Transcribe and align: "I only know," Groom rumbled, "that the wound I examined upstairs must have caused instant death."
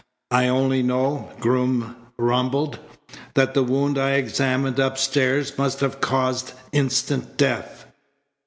"I 0.31 0.47
only 0.47 0.81
know," 0.81 1.29
Groom 1.39 1.95
rumbled, 2.17 2.79
"that 3.35 3.53
the 3.53 3.61
wound 3.61 3.99
I 3.99 4.13
examined 4.13 4.79
upstairs 4.79 5.59
must 5.59 5.79
have 5.81 6.01
caused 6.01 6.53
instant 6.73 7.37
death." 7.37 7.85